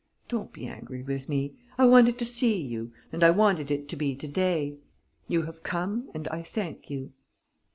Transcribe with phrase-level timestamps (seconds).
[0.29, 1.53] Don't be angry with me.
[1.77, 4.77] I wanted to see you and I wanted it to be today.
[5.27, 7.13] You have come and I thank you."